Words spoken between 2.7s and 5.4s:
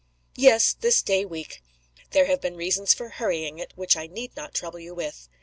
for hurrying it which I need not trouble you with.